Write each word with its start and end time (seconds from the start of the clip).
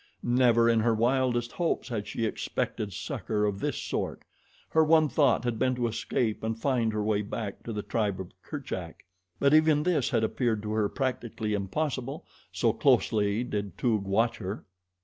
Never, 0.23 0.67
in 0.67 0.79
her 0.79 0.95
wildest 0.95 1.51
hopes, 1.51 1.89
had 1.89 2.07
she 2.07 2.25
expected 2.25 2.91
succor 2.91 3.45
of 3.45 3.59
this 3.59 3.77
sort. 3.77 4.23
Her 4.69 4.83
one 4.83 5.07
thought 5.07 5.43
had 5.43 5.59
been 5.59 5.75
to 5.75 5.87
escape 5.87 6.41
and 6.43 6.57
find 6.59 6.91
her 6.91 7.03
way 7.03 7.21
back 7.21 7.61
to 7.65 7.71
the 7.71 7.83
tribe 7.83 8.19
of 8.19 8.31
Kerchak; 8.41 9.05
but 9.39 9.53
even 9.53 9.83
this 9.83 10.09
had 10.09 10.23
appeared 10.23 10.63
to 10.63 10.71
her 10.71 10.89
practically 10.89 11.53
impossible, 11.53 12.25
so 12.51 12.73
closely 12.73 13.43
did 13.43 13.77
Toog 13.77 14.01
watch 14.05 14.37
her. 14.39 14.65